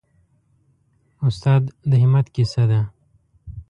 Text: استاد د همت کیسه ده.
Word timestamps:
استاد 1.27 1.63
د 1.89 1.91
همت 2.03 2.27
کیسه 2.35 2.63
ده. 2.71 2.81